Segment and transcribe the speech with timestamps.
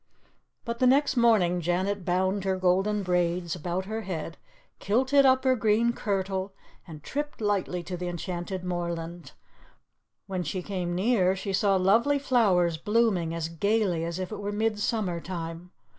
[0.65, 4.35] But the next morning Janet bound her golden braids about her head,
[4.79, 6.53] kilted up her green kirtle,
[6.87, 9.33] and tripped lightly to the enchanted moorland.
[10.25, 14.51] When she came near she saw lovely flowers blooming as gaily as if it were
[14.51, 15.69] mid summer time.